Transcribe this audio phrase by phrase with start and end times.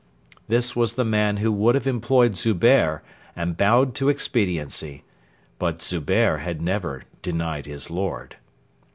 [0.47, 3.01] This was the man who would have employed Zubehr
[3.35, 5.03] and bowed to expediency.
[5.59, 8.37] But Zubehr had never 'denied his Lord.'